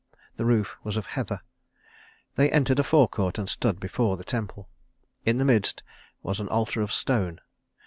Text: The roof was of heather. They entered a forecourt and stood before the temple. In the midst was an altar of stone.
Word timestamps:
The 0.37 0.45
roof 0.45 0.77
was 0.83 0.97
of 0.97 1.05
heather. 1.05 1.41
They 2.33 2.51
entered 2.51 2.79
a 2.79 2.83
forecourt 2.83 3.37
and 3.37 3.47
stood 3.47 3.79
before 3.79 4.17
the 4.17 4.23
temple. 4.23 4.67
In 5.27 5.37
the 5.37 5.45
midst 5.45 5.83
was 6.23 6.39
an 6.39 6.49
altar 6.49 6.81
of 6.81 6.91
stone. 6.91 7.39